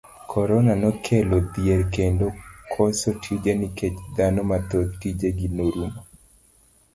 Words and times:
Korona 0.31 0.75
nokelo 0.83 1.41
dhier 1.57 1.83
kendo 1.97 2.29
koso 2.77 3.13
tije 3.27 3.55
nikech 3.61 4.01
dhano 4.21 4.47
mathoth 4.53 4.91
tije 5.01 5.33
gi 5.37 5.53
norumo. 5.55 6.05